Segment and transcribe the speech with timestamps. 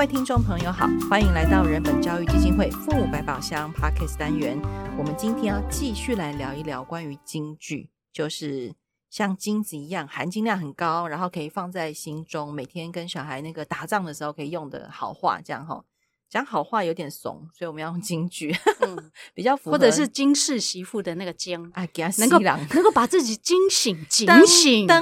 [0.00, 4.58] 位听众朋友好，欢迎来到人本教育基金会父母百宝箱 Podcast 单元。
[4.96, 8.74] 我们今天要继续来聊一聊关于金句，就是
[9.10, 15.84] 像金子一样含金量很高，然后可以放在心中，每天跟小孩那个打仗的时候可以用的好话，这样哈。
[16.30, 24.98] 讲好话有点怂，所以我们要用金句，嗯、 比较符合，或者是金氏媳妇的那个金，哎，给他能够能够把自己惊醒、警醒的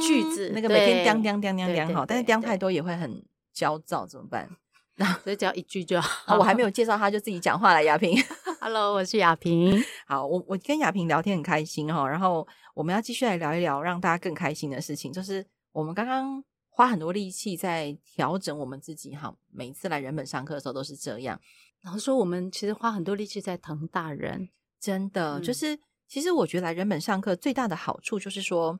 [0.00, 3.24] 句子，那个每天叮叮叮叮叮好，但是叮太多也会很
[3.56, 4.48] 焦躁，怎么办？
[5.24, 6.34] 所以只要一句就好。
[6.34, 7.82] 啊、我还没有 介绍他，就自己讲话了。
[7.84, 8.16] 亚萍
[8.60, 9.82] ，Hello，我是亚萍。
[10.06, 16.44] 好，我我跟亚萍聊天很开心哈，然后我们要继续来聊一聊让大家更开心的事情，就是我们刚刚。
[16.68, 21.40] 花很多力气在调整我们自己，哈，每一次来人本上课的时候都是这样。
[21.80, 28.78] 然后说我们其实花很多力气在疼大人，真的、嗯、就是，其实我觉得来人本上课最大的好处就是说，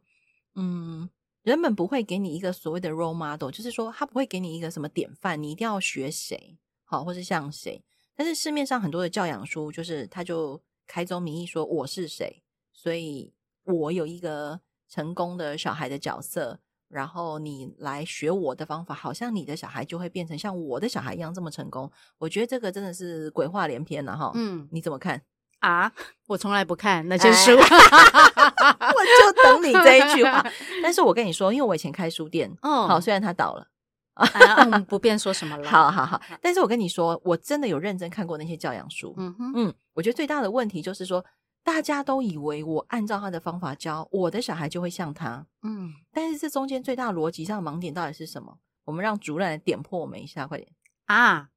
[0.56, 1.08] 嗯，
[1.46, 7.84] 人们不会给你一个所谓的 role model，就是说他不会给你一个什么典范，你一定要学谁，好，或是像谁。
[8.16, 16.58] 但是市面上很多的教养书，就是他就开宗明义说我是谁，所以我有一个成功的小孩的角色。
[16.88, 21.88] 然后你来学我的方法，好像你的小孩就会变成像我的小孩一样这么成功。
[22.18, 24.32] 我觉得这个真的是鬼话连篇了哈。
[24.34, 25.22] 嗯，你怎么看
[25.60, 25.92] 啊？
[26.26, 30.44] 我从来不看那些书，哎、我 就等你这一句话。
[30.82, 33.66] 但是我跟你说，因为我以前开书店，哦，好，虽然它倒了，
[34.14, 34.28] 啊
[34.64, 35.68] 嗯、不便说什么 了。
[35.68, 39.14] 好好好，但是我跟你说，我真的有认真看过那些教养书。
[39.16, 41.24] 嗯哼嗯，我觉得最大的问题就是说。
[41.66, 48.58] 大家都以为我按照他的方法教我的小孩就会像他，嗯，但是这中间最大的逻辑上的盲点到底是什么？
[48.84, 50.70] 我们让主任来点破我们一下，快点
[51.06, 51.48] 啊！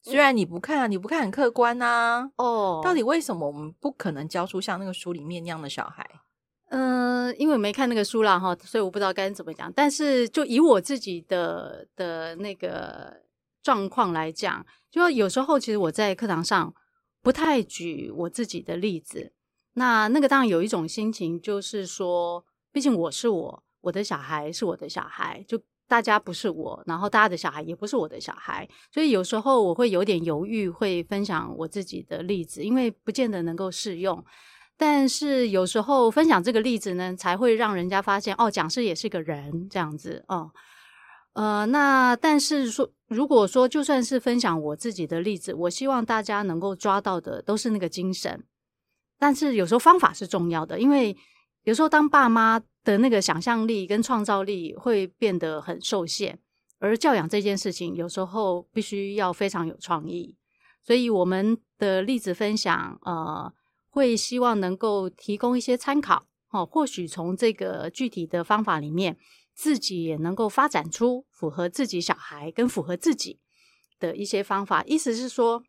[0.00, 6.08] 虽然你不看啊，你不看很客观呐，哦，到底为什么我们不可能教出像那个书里面那样的小孩？
[6.70, 9.72] 嗯、呃，因为没看那个书啦哈，所以我不知道该怎么讲。
[9.72, 13.22] 但是就以我自己的的那个
[13.62, 16.74] 状况来讲，就有时候其实我在课堂上。
[17.22, 19.32] 不太举我自己的例子，
[19.72, 34.24] 那那个当然有一种心情，就是说，毕竟我是我，我的小孩是我的小孩，就大家不是我，然后大家的小孩也不是我的小孩，所以有时候我会有点犹豫，会分享我自己的例子，因为不见得能够适用。
[34.76, 40.50] 但是有时候分享这个例子呢，才会让人家发现，哦，讲师也是个人这样子，哦。
[41.32, 48.42] 呃，那但是说，如果说就算是分享我自己的例子，我希望大家能够抓到的都是那个精神。
[49.18, 51.16] 但是有时候方法是重要的，因为
[51.64, 56.38] 有时候当爸妈的那个想象力跟创造力会变得很受限，
[56.78, 60.36] 而教养这件事情有时候必须要非常有创意。
[60.82, 63.52] 所以我们的例子分享，呃，
[63.96, 69.16] 会希望能够提供一些参考，哦，或许从这个具体的方法里面。
[69.58, 73.40] 自己也能够发展出符合自己小孩跟符合自己
[73.98, 75.62] 的一些方法，意思是说，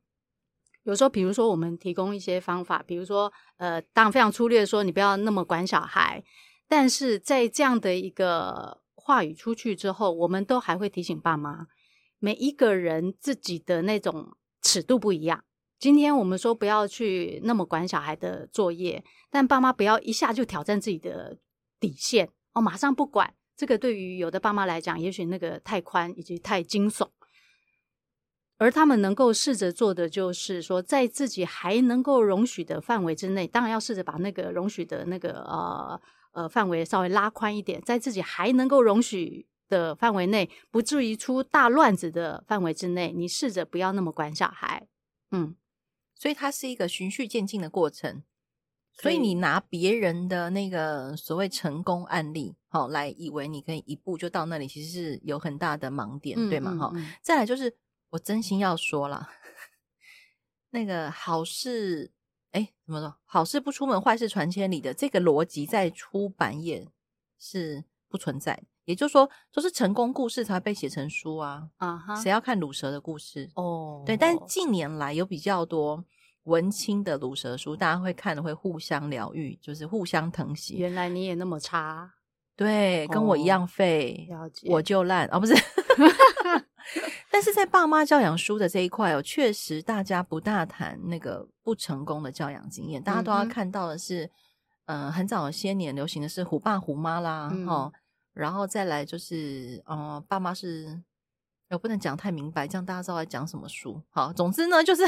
[0.84, 6.22] 有时候比如说我们提供一些方法，比如说呃，当非常粗略说，你不要那么管小孩，
[6.68, 11.68] 但是在这样的一个话语出去之后，我们都还会提醒爸妈，
[12.20, 15.46] 每一个人自己的那种尺度不一样。
[15.80, 21.38] 今天我们说不要去那么管小孩的作业，但爸妈不要一下就挑战自己的
[21.80, 23.34] 底线哦，马上不管。
[23.56, 27.08] 这个对于有的爸妈来讲，也许那个太宽以及太惊悚，
[28.58, 36.00] 而他们能够试着做的，就是说，在自己还能够容许的范围之内，当然要试着把那个容许的那个呃
[36.34, 44.88] 呃范围稍微拉宽一点，在自己还能够容许的范围内，不至于出大乱子的范围之内，你试着不要那么管小孩，
[45.32, 45.56] 嗯，
[46.17, 48.23] 所以它是一个循序渐进的过程。
[49.00, 56.75] 所以你拿别人的那个所谓成功案例，好来以为你可以一步就到那里，其实是有很大的盲点，嗯、对吗？
[56.75, 57.78] 哈、嗯，再来就是
[58.09, 59.29] 我真心要说了，
[60.72, 62.11] 那个好事，
[62.53, 63.16] 哎，怎么说？
[63.23, 66.88] 好事不出门，坏事传千里的这个逻辑，在出版业
[67.38, 68.63] 是不存在。
[68.88, 71.67] 也就是说，都是成功故事才被写成书啊！
[71.76, 73.52] 啊哈，谁要看鲁蛇的故事？
[73.56, 76.03] 哦，对，但近年来有比较多。
[76.44, 80.78] 文青的鲁蛇书，大家会看的会互相疗愈，就是互相疼惜。
[80.78, 82.09] 原来你也那么差，
[82.56, 85.53] 对，跟我一样废，了解，我就烂哦，不是。
[87.29, 94.23] 但是在爸妈教养书的这一块哦，确实大家不大谈那个不成功的教养经验，大家都要看到的是，
[94.85, 97.91] 嗯、呃，很早些年流行的是虎爸虎妈啦，嗯、哦，
[98.37, 101.03] 然后再来就是，嗯、呃，爸妈是。
[101.69, 104.01] 我不能讲太明白，这样大家知道在讲什么书。
[104.09, 105.03] 好，总之呢，就是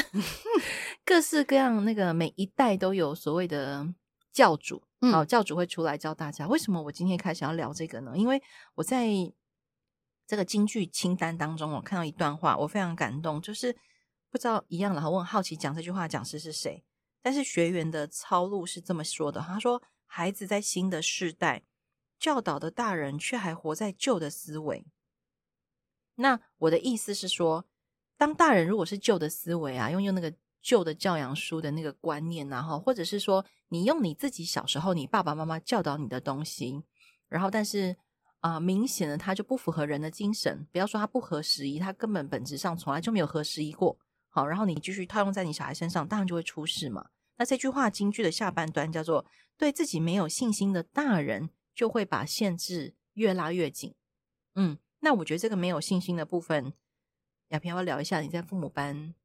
[1.06, 3.88] 各式各样那个每一代都有所谓的
[4.34, 6.46] 教主，好，教主会出来教大家。
[6.48, 8.12] 为什么我今天开始要聊这个呢？
[8.14, 8.44] 因为
[8.76, 9.08] 我在
[10.28, 13.74] 这个京剧清单当中，我看到一段话，我非常感动，就是
[14.30, 16.84] 不知道一样了，我很好奇讲这句话讲师是谁，
[17.22, 21.64] 但是学员的操录是这么说的，他说：“孩子在新的世代，
[22.20, 24.86] 教导的大人却还活在旧的思维。”
[26.16, 27.66] 那我的意思是说，
[28.18, 36.84] 当大人如果是旧的思维啊，用用那个旧的教养书的那个观念，然后或者是说你用你自己小时候你爸爸妈妈教导你的东西，
[37.28, 37.96] 然后但是。
[38.42, 40.66] 啊、明显的他就不符合人的精神。
[40.72, 44.00] 不要说他不合时宜，他根本本质上从来就没有合时宜过。
[44.30, 47.06] 好，然后你继续套用在你小孩身上，当然就会出事嘛。
[47.36, 49.26] 那这句话金句的下半段叫做：
[49.58, 53.96] 对自己没有信心的大人，就会把限制越拉越紧。
[54.56, 56.74] 嗯，那我觉得这个没有信心的部分，
[57.52, 59.16] 雅萍要不要聊一下你在父母班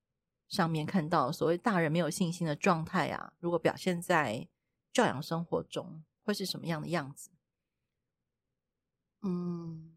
[0.46, 3.32] 上面看到所谓大人没有信心的状态啊？
[3.40, 4.46] 如果表现在
[4.92, 7.30] 教养生活中，会是什么样的样子？
[9.22, 9.96] 嗯，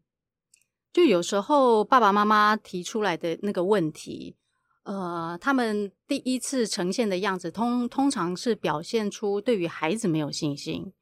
[0.92, 4.34] 就有时候爸爸妈妈提出来的那个问题，
[4.82, 10.92] 呃，他们第一次呈现的样子，通通常是表现出对于孩子没有信心。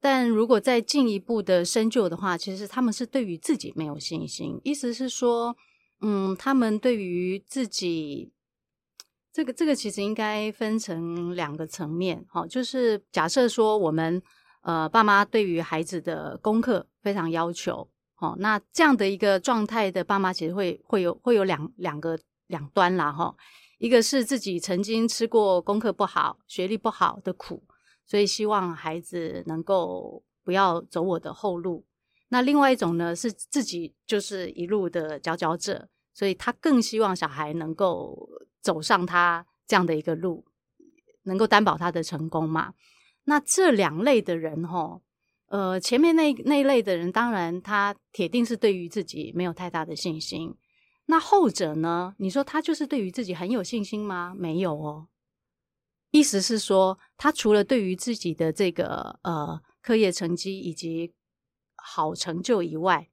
[0.00, 4.60] 但如果再进一步的深究的话，其实他们是对于自己没有信心。
[4.64, 5.56] 意思是说，
[6.00, 8.32] 嗯，他们对于自己，
[9.32, 14.22] 这个这个其实应该分成两个层面，哈，就是假设说我们。
[14.62, 17.88] 呃，爸妈对于孩子的功课非常要求，
[18.18, 22.18] 哦，那这样的一个状态的爸妈，其实会会有会有两两个
[22.48, 23.34] 两端啦，哈，
[23.78, 27.62] 一个是自己曾经吃过功课不好、学历不好的苦，
[28.10, 31.84] 所以希望孩子能够不要走我的后路；
[32.30, 38.28] 那另外一种呢，是自己就是一路的佼佼者，所以他更希望小孩能够
[38.60, 40.44] 走上他这样的一个路，
[41.22, 42.74] 能够担保他的成功嘛。
[43.26, 45.02] 那这两类的人，齁，
[45.46, 50.56] 呃，前面那那一类的人，当然他铁定是对于自己没有太大的信心。
[51.06, 52.16] 那后者呢？
[52.18, 54.34] 你说他就是对于自己很有信心吗？
[54.36, 55.06] 没有哦。
[56.10, 61.12] 意思是说，他除了对于自己的这个呃课业成绩以及
[61.76, 63.08] 好成就以外，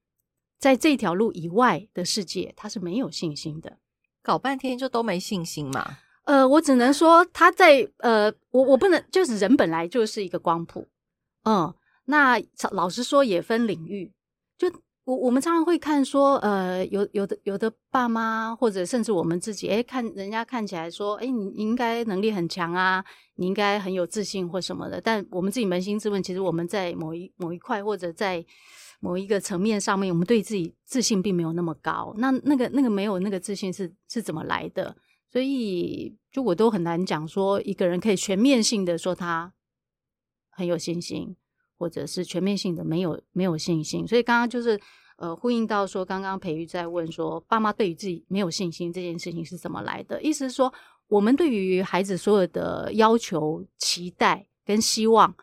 [0.59, 3.77] 在这条路以外的世界，他是没有信心的。
[4.23, 5.99] 搞半天就都没信心嘛。
[6.23, 10.87] 呃，我只能说他在呃，我我不能，就是人本来就是一个光谱，
[11.43, 11.73] 嗯，
[12.05, 12.37] 那
[12.71, 14.11] 老实说也分领域，
[14.57, 14.69] 就
[15.07, 23.01] 我我们常常会看说，呃，有有的有的爸妈或者甚至我们自己，诶，看人家看起来说，诶，你应该能力很强啊，
[23.35, 28.45] 你应该很有自信或什么的，但我们自己扪心自问，其实我们在某一某一块或者在
[28.99, 34.93] 某一个层面上面，我们对自己自信并没有那么高，那那个那个没有那个自信是是怎么来的？
[35.31, 39.53] 所以，就我都很难讲说一个人可以全面性的说他
[40.49, 41.37] 很有信心，
[41.77, 44.07] 或者是全面性的没有没有信心。
[44.07, 44.79] 所以刚刚就是
[45.17, 50.21] 呃呼应到说，刚刚培育在问说，爸妈对于自己没有信心这件事情是怎么来的？
[50.21, 50.73] 意思是说，
[51.07, 55.35] 我们对于孩子所有的要求、期待跟希望，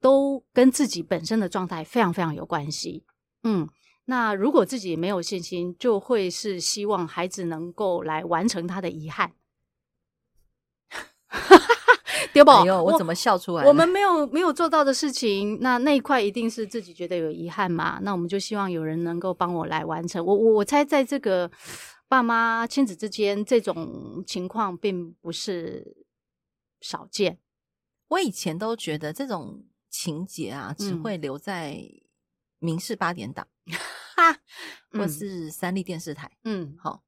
[0.00, 3.04] 都跟自己本身的状态非常非常有关系。
[3.44, 3.68] 嗯。
[4.06, 9.32] 那如果自己没有信心，就会是希望孩子能够来完成他的遗憾，
[12.32, 12.50] 对不？
[12.50, 13.64] 哎呦，我怎么笑出来？
[13.64, 17.98] 我们没有没有做到的事情，那那一块一定是自己觉得有遗憾嘛？
[18.02, 20.24] 那我们就希望有人能够帮我来完成。
[20.24, 21.50] 我我我猜，在这个
[22.08, 26.04] 爸妈亲子之间，这种情况并不是
[26.80, 27.38] 少见。
[28.08, 31.82] 我以前都觉得这种情节啊，只会留在
[32.58, 33.46] 民事八点档。
[34.92, 37.02] 或是三立电视台，嗯，好，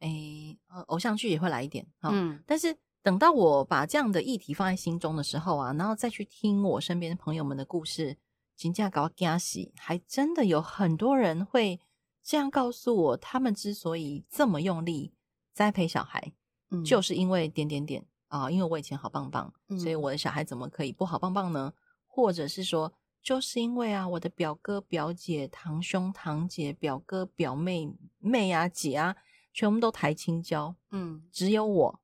[0.00, 0.56] 诶，
[0.88, 8.16] 偶像剧也会来一点，嗯，但是等到我把这样的议题放在心中的时候啊，然后再去听我身边朋友们的故事，
[8.56, 11.78] 真的搞惊喜，还真的有很多人会
[12.20, 15.14] 这样告诉我，他们之所以这么用力
[15.54, 16.32] 栽培小孩，
[16.72, 21.72] 嗯，就是因为点点点啊，因为我以前好棒棒，所以我的小孩怎么可以不好棒棒呢？
[22.08, 22.92] 或者是说。
[23.22, 29.16] 就是因为啊，我的表哥、表姐、堂兄、堂姐、表哥、表妹、妹啊、姐啊，
[29.52, 32.00] 全部都抬青椒，嗯，只有我，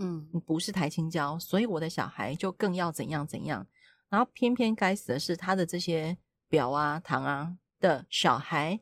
[0.00, 3.66] 嗯，不是台青椒，所以我的小孩就更要怎样怎样。
[4.08, 6.16] 然后偏偏该死的是，他的这些
[6.48, 8.80] 表啊、堂啊的小孩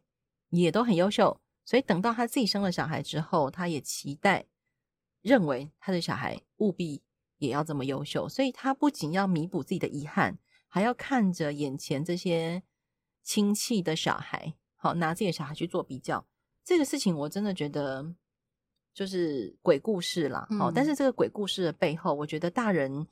[0.51, 4.47] 也都很优秀，所以等到他自己生了小孩之后，他也期待
[5.21, 7.03] 认为他的小孩务必
[7.39, 10.39] 也要这么优秀，所以他不仅要弥补自己的遗憾。
[10.71, 12.63] 还要看着眼前这些
[13.23, 16.27] 亲戚的小孩，好拿自己的小孩去做比较，
[16.63, 18.15] 这个事情我真的觉得
[18.99, 20.45] 就是鬼故事啦。
[20.59, 23.07] 好、嗯，但是这个鬼故事的背后，我觉得大人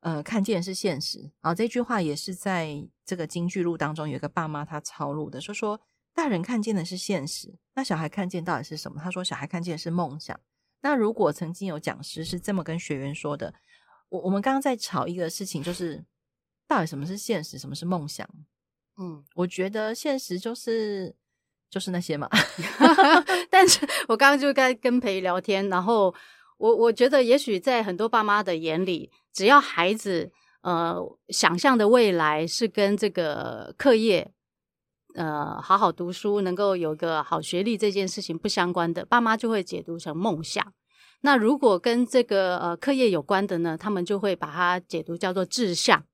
[0.00, 1.54] 呃看见的是现实啊。
[1.54, 5.80] 这句话也是在这个京剧录当中有一个爸妈他抄录的，说说
[6.12, 9.00] 大人看见的是现实，那小孩看见到底是什么？
[9.00, 10.36] 他说小孩看见的是梦想。
[10.80, 13.54] 那如果曾经有讲师是这么跟学员说的，
[14.08, 16.04] 我我们刚刚在吵一个事情，就是
[16.66, 18.28] 到底什么是现实，什么是梦想？
[18.96, 21.14] 嗯，我觉得现实就是
[21.70, 22.28] 就是那些嘛。
[23.48, 26.14] 但是我刚刚就该跟培聊天，然后
[26.58, 30.30] 我我觉得也许在很多爸妈的眼里，只要孩子
[30.62, 30.96] 呃
[31.28, 34.32] 想象的未来是跟这个课业。
[35.16, 40.72] 呃，好好读书，能够有个好学历这件事情不相关的，爸妈就会解读成梦想。
[41.22, 46.04] 那如果跟这个呃课业有关的呢，他们就会把它解读叫做志向。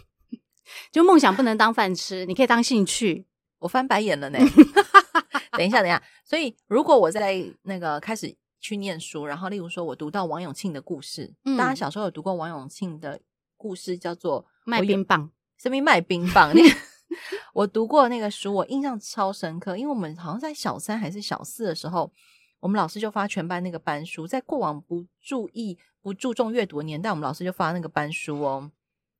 [0.92, 3.24] 就梦想不能当饭吃，你可以当兴趣。
[3.58, 4.38] 我翻白眼了呢。
[5.52, 6.00] 等一下，等一下。
[6.24, 13.20] 所以，如果我在那个开始去念书，然后例如说我读到王永庆的故事，嗯、大家小时候有读过王永庆的
[13.56, 16.52] 故事，叫做卖冰棒，什么卖冰棒？
[17.54, 22.12] 我读过那个书，我印象超深刻，因为我们好像在小三还是小四的时候，
[22.60, 28.70] 我们老师就发全班那个班书，在过往不注意、不注重阅读的年代，我们老师就发那个班书哦，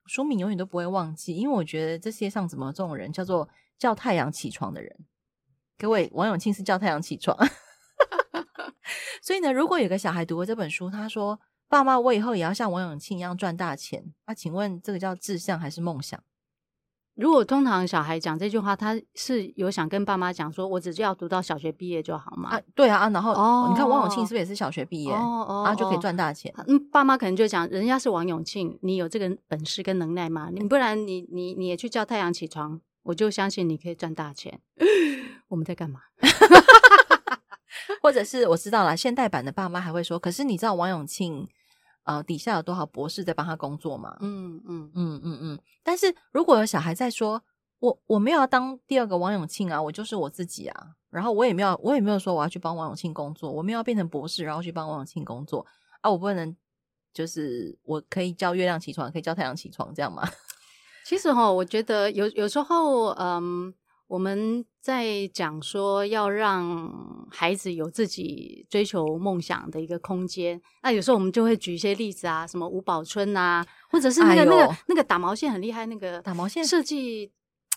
[0.06, 4.96] 书名永远都不会忘记，因为我觉得这世界上怎么这种人叫做叫太阳起床的人？
[5.78, 7.36] 各位，王永庆是叫太阳起床，
[9.22, 16.20] 所以呢，如果有个小孩读过这本书，他说：“爸妈，我以后也要像王永庆一样赚大钱。”那请问这个叫志向还是梦想？
[17.14, 22.50] 如果通常小孩讲这句话，他是有想跟爸妈讲说，我只是要读到小学毕业就好嘛？
[22.50, 26.52] 啊，对啊，然后、哦、你看王永庆是不是也是小学毕业，哦哦、然后就可以赚大钱？
[26.68, 30.48] 嗯，爸妈可能就讲，人家是王永庆，你有这个本事跟能耐吗？
[30.52, 34.60] 你不然你你你也去叫太阳起床，我就相信你可以赚大钱。
[35.48, 36.00] 我们在干嘛？
[38.02, 41.48] 或者是我知道了，现代版的爸妈还会说，可是你知道王永庆？
[42.04, 44.16] 呃，底下有多少博士在帮他工作嘛？
[44.20, 45.60] 嗯嗯嗯嗯嗯。
[45.82, 47.42] 但是如果有小孩在说，
[47.80, 50.86] 我我没有要当第二个王永庆啊，我就是我自己啊。
[51.10, 55.66] 然后我也没有，我也没有说我要去帮王永庆工作，我没有要变成博士，然后去帮王永庆工作
[56.02, 56.10] 啊。
[56.10, 56.54] 我不能
[57.12, 60.28] 就是我可以叫月亮起床，可以叫太阳起床，这样吗？
[61.08, 63.72] 其实哈，我觉得有有时候，嗯。
[64.08, 66.90] 我们在讲说要让
[67.30, 77.30] 孩子有自己追求梦想的一个空间，那有时候我们就会举一些例子啊，什么吴宝春啊，或者是那个、哎、那个那个打毛线很厉害那个打毛线设计，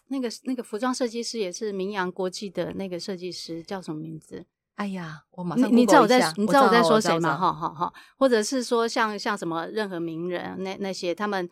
[0.08, 4.46] 那个那个服装设计师也是名扬国际的那个设计师，叫什么名字？
[4.76, 7.36] 哎呀，我马上你，你知道我在你知道我在说谁吗？
[7.36, 11.50] 哈哈哈，或者是说像像什么任何名人那那些他们。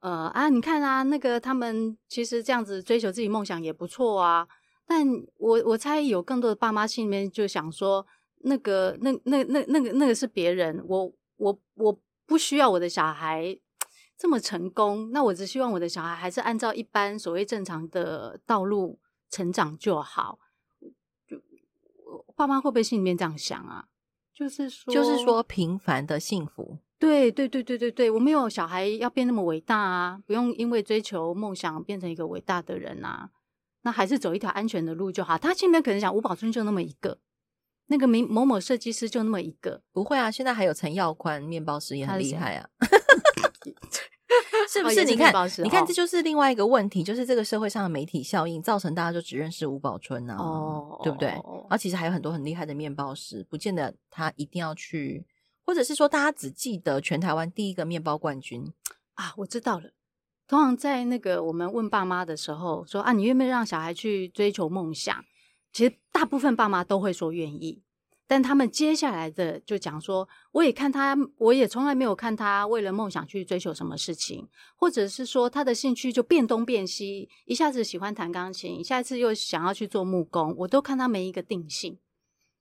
[0.00, 4.46] 呃啊，你看啊，那个他们其实这样子追求自己梦想也不错啊。
[4.86, 8.06] 但我我猜有更多的爸妈心里面就想说，
[8.38, 13.56] 那个那那那那个那个是别人，我我我不需要我的小孩
[14.16, 18.98] 这么成功，那我只希望我的小孩还是按照一般所谓正常的道路
[19.30, 20.38] 成长就好。
[21.28, 21.40] 就
[22.34, 23.86] 爸妈会不会心里面这样想啊？
[24.34, 26.78] 就是说，就是说平凡的幸福。
[27.00, 33.30] 对对对对对对，我没有小孩要变那么伟大啊，不用因为追求梦想变成一个伟大的人啊，
[33.82, 35.38] 那还是走一条安全的路就好。
[35.38, 37.16] 他现在可能想吴宝春就那么一个，
[37.86, 42.68] 那个名某某设计师就那么一个，不会啊，现在还有陈耀宽面包师也很厉害啊，
[44.68, 45.02] 是不是？
[45.06, 45.32] 你看，
[45.64, 51.28] 你看，这就是另外一个问题，就是这个社会上的媒体效应造成大家就只认识吴宝春啊，哦，对不对？
[51.30, 55.24] 然后其实还有很多很厉害的面包师，不见得他一定要去。
[55.70, 58.72] 或者是说，大家只记得全台湾第一个面包冠军
[59.14, 59.32] 啊？
[59.36, 59.92] 我知道了。
[60.48, 65.24] 通常在那个我们问爸妈的时候，说啊，你愿不愿意让小孩去追求梦想？
[65.72, 67.84] 其实大部分爸妈都会说愿意，
[68.26, 81.96] 但他们接下来的就讲说，我也看他，我也从来没有看他为了梦想去追求什么事情，或者是说他的兴趣就变东变西，一下子喜欢弹钢琴，下一次又想要去做木工，我都看他没一个定性。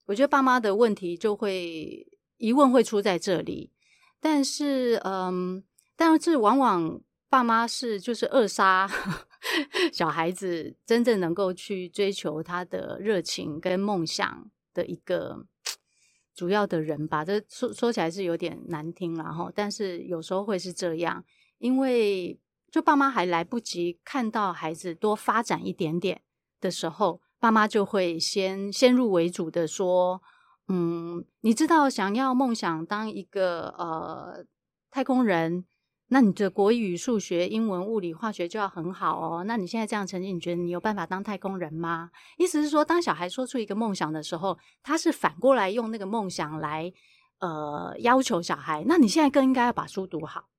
[0.06, 2.06] 我觉得爸妈的问题就会。
[2.40, 3.72] 疑问会出在这里，
[4.20, 5.62] 但是，嗯，
[5.98, 8.90] 但是往往爸妈是就是扼杀
[9.92, 15.46] 小孩子真正能够去追求他的热情跟梦想的一个
[16.34, 17.26] 主要的人吧。
[17.26, 21.24] 这说说起来是有点难听了哈，但是有时候会是这样，
[21.58, 22.40] 因为
[22.72, 26.22] 就爸妈还来不及看到孩子多发展一点点
[26.62, 30.22] 的时候，爸妈就会先先入为主的说。
[30.72, 34.46] 嗯，你知道，想要梦想当一个呃
[34.92, 35.66] 太空人，
[36.10, 39.44] 那你的国语、数学、英文、物理、化学就要很好哦。
[39.46, 42.12] 那你现在这样成绩，你觉得你有办法当太空人吗？
[42.38, 46.94] 意思是说，当小孩说出一个梦想的时候，他是反过来用那个梦想来
[47.40, 48.84] 呃要求小孩。
[48.88, 50.50] 那你现在更应该要把书读好，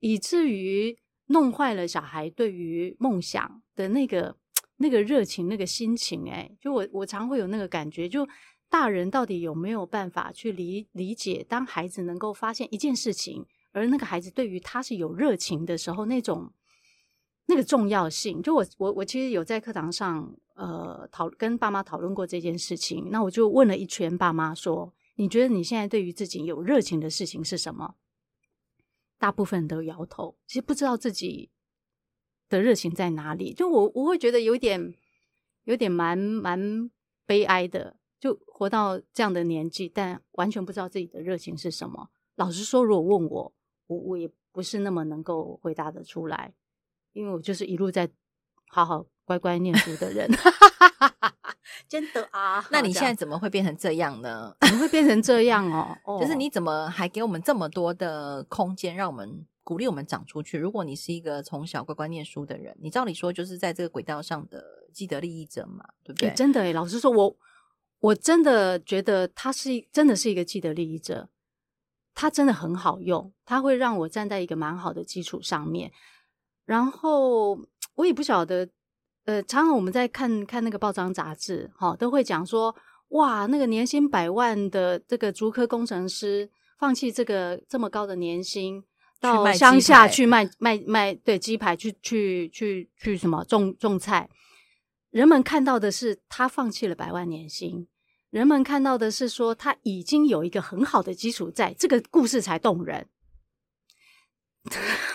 [0.00, 0.98] 以至于
[1.28, 4.36] 弄坏了小孩对于梦想的那个
[4.80, 8.24] 那个热情、那个心情、欸，诶就我我常会有那个感觉，就
[8.70, 16.52] 大人到底有没有办法去理理解，当孩子能够发现一件事情，而那个孩子对于他是有热情的时候，那种
[17.46, 18.42] 那个重要性。
[18.42, 23.08] 就我我我其实有在课堂上，呃，讨跟爸妈讨论过这件事情。
[23.10, 27.94] 那我就问了一圈爸妈说：“你觉得你现在对于自己有热情的事情是什么？”
[29.18, 31.50] 大部分都摇头，其实不知道自己
[32.48, 33.52] 的热情在哪里。
[33.52, 34.94] 就我我会觉得有点
[35.64, 36.90] 有点蛮蛮
[37.26, 42.10] 悲哀的，就活到这样的年纪，但完全不知道自己的热情是什么。
[42.36, 43.52] 老实说，如果问我，
[43.86, 46.54] 我我也不是那么能够回答得出来，
[47.12, 48.08] 因为我就是一路在
[48.68, 50.28] 好好乖乖念书的人。
[51.88, 52.66] 真的啊？
[52.70, 54.54] 那你现在怎么会变成这样呢？
[54.60, 55.96] 怎么会变成这样哦？
[56.20, 60.58] 就是你怎么还给我们这么多的空间，让我们鼓励我们长出去？
[60.58, 66.28] 如果你是一个从小乖乖念书的人，你照理说就是在这个轨道上的既得利益者嘛，对不对？
[66.28, 67.36] 欸、真的诶，老实说，我我
[68.14, 71.28] 真的觉得他是真的是一个既得利益者，
[72.14, 75.92] 他真的很好用，他会让我站在一个蛮好的基础上面。
[76.64, 77.58] 然后
[77.94, 78.68] 我也不晓得。
[79.24, 82.74] 呃，常常我们在看看那个报章杂志，哈，都会讲说，
[83.08, 88.82] 哇，那个年薪百万的这个竹科工程师，放弃这个这么高的年薪，
[89.20, 94.26] 到乡下去卖卖卖，对，鸡排去去去去什么种种菜，
[95.10, 97.88] 人们看到的是他放弃了百万年薪，
[98.30, 103.08] 人们看到的是说他已经有一个很好的基础在，这个故事才动人。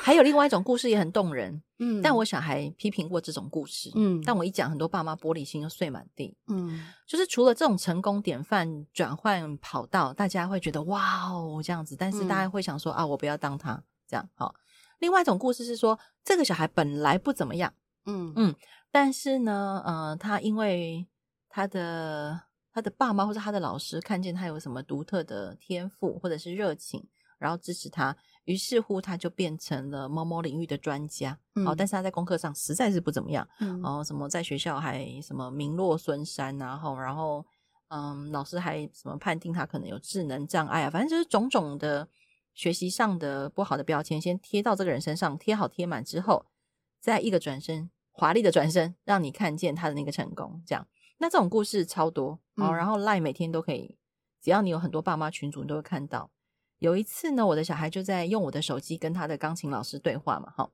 [0.01, 14.55] 还有另外一种故事也很动人， 嗯，但我小孩批评过这种故事，嗯，但我一讲，很多爸妈玻璃心就碎满地，嗯，就是除了这种成功典范转换跑道，大家会觉得哇哦这样子，但是大家会想说、嗯、啊，我不要当他这样好。
[14.97, 17.71] 另外一种故事是说，这个小孩本来不怎么样，
[18.05, 18.55] 嗯嗯，
[18.93, 21.07] 但是呢，呃，他因为
[21.49, 22.39] 他的
[22.71, 27.03] 他的爸妈或者他的老师看见他有什么独特的天赋或者是热情，
[27.39, 28.15] 然后支持他。
[28.45, 31.39] 于是乎，他就变成了猫猫领域的专家。
[31.55, 33.47] 嗯、哦，但是他在功课上实在是不怎么样。
[33.59, 37.43] 嗯，哦，什么在学校还什么名落孙山，然后，然后，
[37.87, 42.07] 嗯，老师还什么判定他可能有智能障碍啊，反正就是种种的
[42.53, 46.45] 学习上的不好的标签，先贴到这个人身上，贴好贴满之后，
[46.99, 50.63] 再一个转身，华丽的转身，让你看见他的那个成功。
[50.65, 52.39] 这样，那这种故事超多。
[52.55, 53.97] 哦，然后 Line 每天都可以，
[54.39, 56.31] 只要你有很多爸妈群组，你都会看到。
[56.79, 60.69] 有一次呢，我的小孩就在用我的手机跟他的钢琴老师对话嘛，哈，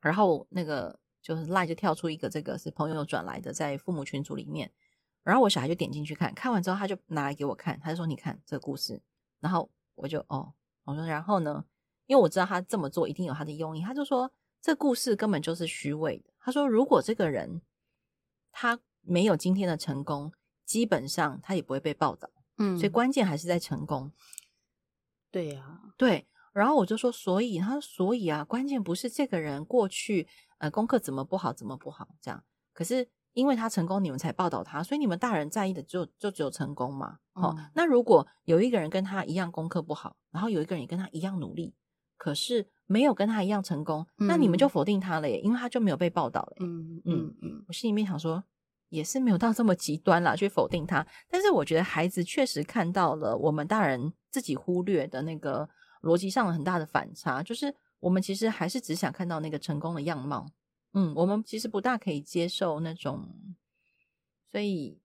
[0.00, 4.70] 然后那个就是 LINE 就跳出一个这个是朋友转来的，在父母群组里面，
[5.22, 9.00] 然后我小孩就点进去看，看完之后他就拿来给我看，他就说：“你看这个故事。”
[9.40, 10.52] 然后我就哦，
[10.84, 11.64] 我说然后呢，
[12.06, 14.30] 因为我知道他这么做一定有他的用意，他就说
[14.64, 16.32] 这故事根本就是虚伪的。
[16.40, 17.60] 他说如果这个人
[18.50, 20.32] 他没有今天的成功，
[20.64, 24.10] 基本上他也不会被报道，嗯，所以关键还是在成功。
[25.30, 37.18] 对呀、啊，对，然后我就说，所以他说，所以啊，关键不是这个人过去呃功课怎么不好，怎么不好这样，可是因为他成功，你们才报道他，所以你们大人在意的就就只有成功嘛。
[37.34, 41.74] 哦，那如果有一个人跟他一样功课不好，然后有一个人也跟他一样努力，
[42.24, 46.56] 可是没有跟他一样成功，嗯、那你们就否定他了耶，因为他就没有被报道了。
[46.60, 48.42] 嗯嗯嗯，我心里面想说，
[48.88, 54.12] 也是没有到这么极端啦，去否定他，但是我觉得孩子确实看到了我们大人。
[54.34, 55.68] 自己忽略的那个
[56.02, 60.44] 逻辑上很大的反差，就是我们其实还是只想看到那个成功的样貌，
[60.92, 63.28] 嗯，我们其实不大可以接受那种，
[64.50, 64.98] 所以，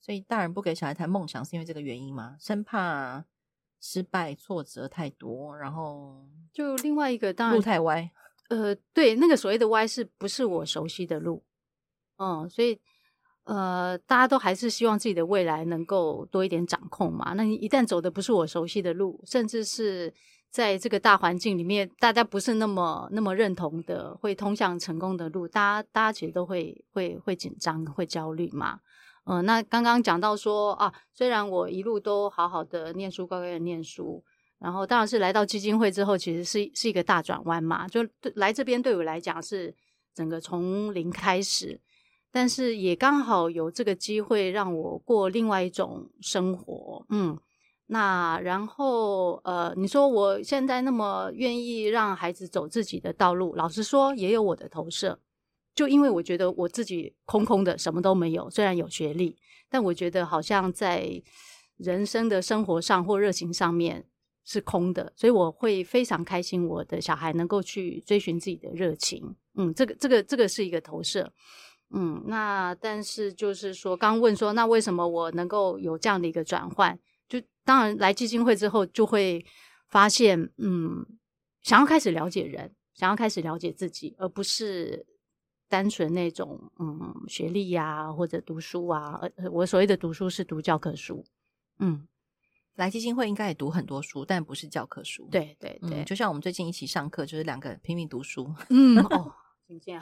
[0.00, 2.38] 所以大人不给小孩谈梦想是因为这个原因吗？
[2.40, 3.26] 生怕
[3.80, 8.10] 失败挫折太多，然后就另外一个当然路太歪，
[8.48, 11.44] 呃，对，那个所谓的歪是不是我熟悉的路？
[12.18, 12.78] 嗯，所以。
[13.48, 17.32] 呃，大家都还是希望自己的未来能够多一点掌控嘛。
[17.34, 20.12] 那你一旦走的不是我熟悉的路，甚至是
[20.50, 28.80] 在这个大环境里面，大家不是那么那么认同的，会通向成功的路，大家大家其实都会会会紧张、会焦虑嘛。
[29.26, 34.24] 嗯、呃，那刚刚讲到说啊，虽然我一路都好好的念书，乖乖的念书，
[34.58, 37.86] 然后当然是来到基金会之后，其实是是一个大转弯嘛。
[37.86, 38.00] 就
[38.34, 39.74] 来这边对我来讲是
[40.14, 41.80] 整个从零开始。
[42.32, 47.38] 但是也刚好有这个机会让我过另外一种生活，嗯，
[47.86, 55.18] 那然后呃，你说我现在那么愿意让孩子走自己的道路，老实说也有我的投射，
[55.76, 59.36] 就因为我觉得我自己空空的，什么都没有，虽然有学历，
[59.68, 61.22] 但我觉得好像在
[61.76, 64.06] 人生的生活上或热情上面
[64.42, 71.32] 是空的，所以我会非常开心我的小孩能够去追寻自己的热情，嗯，这个这个这个是一个投射。
[71.90, 76.98] 嗯，那但是就是说，刚问说，那为什么我能够有这样的一个转换？
[77.28, 79.44] 就当然来基金会之后，就会
[79.88, 81.06] 发现，嗯，
[81.62, 85.06] 想要开始了解人，想要开始了解自己，而不是
[85.68, 89.20] 单纯那种嗯学历呀、啊、或者读书啊。
[89.36, 91.24] 呃，我所谓的读书是读教科书。
[91.78, 92.06] 嗯，
[92.74, 95.28] 来基金会应该也读很多书，但不是教科书。
[95.30, 98.54] 对对对、嗯，就像我们最近一起上课，就是两个拼命读书。
[98.70, 99.32] 嗯 哦。
[99.82, 100.00] 这样，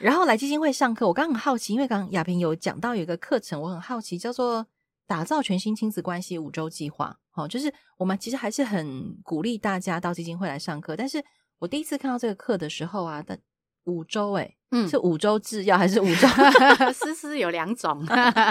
[0.00, 4.64] 然后来基金会上课，我刚刚很好奇，因为刚刚雅萍有讲到有一个课程，我很好奇，叫做
[5.08, 7.18] 打造全新亲子关系五周计划。
[7.30, 10.94] 好，就是我们其实还是很鼓励大家到基金会来上课。
[10.94, 11.20] 但是
[11.58, 13.36] 我第一次看到这个课的时候啊，的
[13.84, 16.28] 五周，哎，嗯，是五周制药还是五周？
[16.92, 18.04] 思思有两种。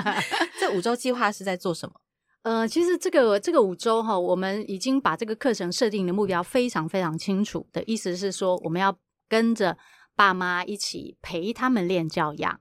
[0.59, 1.95] 这五周计划是在做什么？
[2.43, 8.97] 呃，其实这个这个五周哈，我们已经把这个课程设定的目标非常非常清楚的意思是说，我们要。
[9.29, 9.79] 跟着
[10.15, 12.59] 爸妈一起陪他们练教养，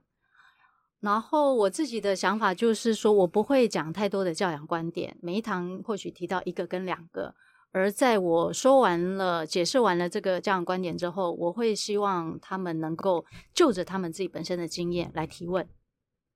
[1.01, 7.35] 然后我自己的想法就是说，我不会讲太多的教养观点，每一堂或许提到一个跟两个，
[7.73, 15.67] 而在我说完了、解释完了这个教养观点之后，我会希望他们能够就着他们自己本身的经验来提问，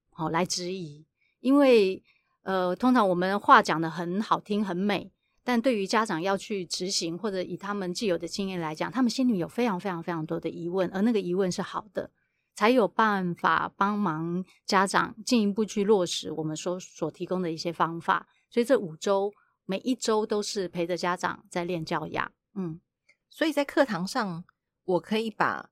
[0.10, 1.06] 好，来质疑，
[1.40, 2.04] 因为
[2.42, 5.12] 呃，通常我们话讲得很好听、很美。
[5.44, 12.12] 但对于家长要去执行，或者以他们既有的经验来讲，他们心里有非常非常非常多的疑问，而那个疑问是好的，
[12.54, 18.28] 才有办法帮忙家长进一步去落实我们所所提供的一些方法。
[18.50, 19.32] 所以这五周
[19.68, 22.32] 每一周都是陪着家长在练教养。
[22.56, 22.82] 嗯，
[23.30, 24.44] 所以在课堂上，
[24.86, 25.70] 我可以把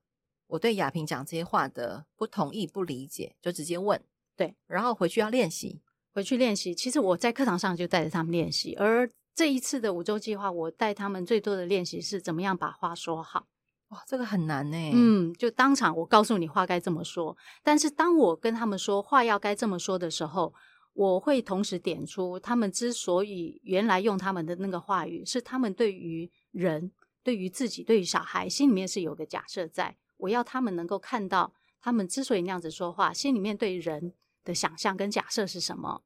[0.47, 3.99] 我对雅萍讲这些话的不同意、不理解，就直接问，
[4.35, 5.81] 对，然后回去要练习，
[6.13, 6.75] 回去练习。
[6.75, 13.47] 其实我在课堂上就带着他们练习，而这一次的五周计划，我带他们最多的练习是怎么样把话说好。
[13.89, 14.91] 哇，这个很难呢。
[14.93, 20.53] 嗯，就当场我告诉你话该这么说，但是当我跟他们说话要该这么说的时候，
[20.95, 29.95] 我会同时点出他们之所以原来用他们的那个话语，是他们对于人、对于自己、对于小孩心里面是有个假设在。
[30.17, 36.01] 我要他们能够看到，他们之所以那样子说话，心里面对人的想象跟假设是什么。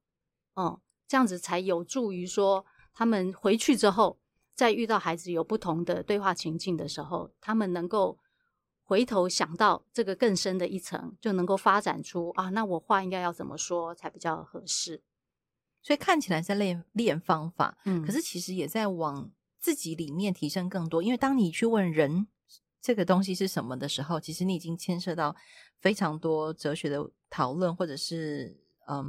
[0.56, 2.66] 嗯，这样子才有助于说。
[2.92, 4.20] 他们回去之后，
[4.54, 8.18] 在遇到孩子有不同的对话情境的时候，他们能够
[8.90, 15.04] 回头想到这个更深的一层，就能够发展出啊，那我话应该要怎么说才比较合适？
[15.84, 21.04] 所以看起来在练练方法，嗯，可是其实也在往自己里面提升更多。
[21.04, 22.26] 因为当你去问人
[22.82, 25.36] 这个东西是什么的时候，其实你已经牵涉到
[25.80, 29.06] 非常多哲学的讨论，或者是嗯，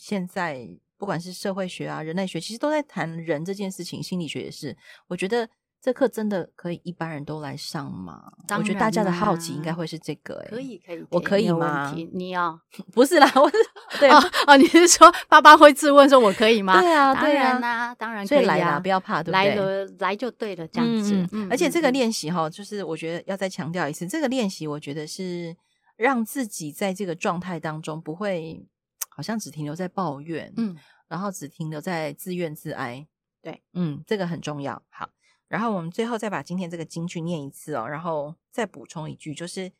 [0.00, 0.80] 现在。
[0.98, 4.00] 不管是社会学啊、人类学，其实都在谈人这件事情。
[4.00, 4.76] 心理学也是。
[5.08, 5.50] 我觉得
[5.82, 8.32] 这课真的可以一般人都来上吗？
[8.56, 10.48] 我觉得大家的好奇应该会是这个、欸。
[10.48, 11.92] 可以，可以，我可以吗？
[12.12, 12.56] 你要
[12.92, 13.56] 不是啦，我是
[13.98, 16.80] 对哦，哦，你是说爸爸会自问说我可以吗？
[16.80, 19.32] 对啊，当然啦、啊，当然可以、啊、所以来啦，不要怕，对不对？
[19.32, 21.14] 来了来就对了，这样子。
[21.16, 25.56] 嗯嗯、而且这个练习哈，就是我觉得要再强调一次，这个练习我觉得是
[25.96, 28.64] 让自己在这个状态当中不会
[29.08, 30.52] 好像只停留在抱怨。
[30.56, 30.76] 嗯。
[31.08, 33.06] 然后只停留在自怨自哀，
[33.42, 34.82] 对，嗯，这个很重要。
[34.88, 35.06] 好，
[35.52, 39.70] 然后我们最后再把今天这个金句念一次哦，然后再补充一句，就是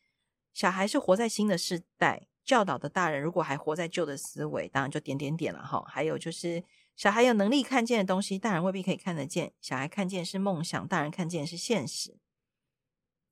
[0.53, 5.83] 小孩是活在新的世代，教导的大人如果还活在旧的思维，当然就点点点了哈。
[5.87, 6.63] 还有就是
[6.95, 9.51] 小孩有能力看见的东西，大人未必可以看得见。
[9.59, 12.17] 小孩看见是梦想，大人看见是现实。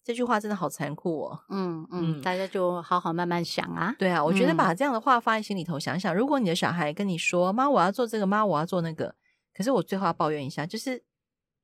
[0.04, 3.96] 这句话真的好残酷哦，嗯嗯，大家就好好慢慢想啊。
[4.00, 9.14] 对啊，我觉得把这样的话放在心里头想想，嗯，如果你的小孩跟你说：“妈，我要做这个，妈，我要做那个。”
[9.54, 11.04] 可是我最后要抱怨一下，就是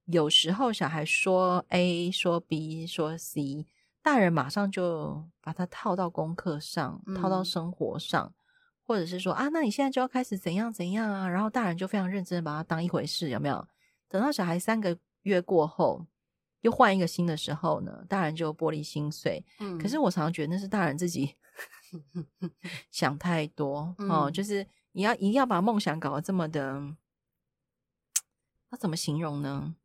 [0.08, 3.66] 有时候小孩说 A 说 B 说 C，
[4.02, 8.34] 大人马上就把它套到功课上，套到生活上，嗯，
[8.84, 13.68] 或者是说啊，那你现在就要开始怎样怎样啊，然后大人就非常认真的把它当一回事，有没有？
[14.10, 16.06] 等到小孩三个月过后。
[16.62, 19.46] 又换一个新的时候呢，大人就玻璃心碎。
[19.60, 21.36] 嗯，可是我常常觉得那是大人自己
[22.92, 24.30] 想太多、嗯、哦。
[24.30, 26.82] 就是你要一定要把梦想搞得这么的，
[28.70, 29.76] 那怎么形容呢？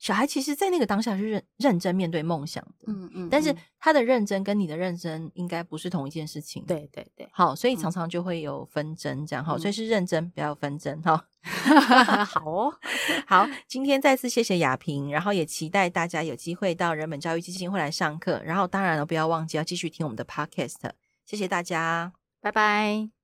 [0.00, 9.70] 小孩其实，在那个当下是认认真面对梦想的，嗯嗯，但是他的认真跟你的认真应该不是同一件事情，对对对，好，所以常常就会有纷争，这样好、嗯，所以。
[9.72, 11.24] 是认真，不要有纷争，哈，
[12.26, 12.74] 好哦，
[13.26, 20.90] 好，今天再次谢谢雅萍，然后也期待大家有机会到人本教育基金会来上课，然后当然了，不要忘记要继续听我们的 podcast，
[21.24, 23.19] 谢谢大家，拜拜。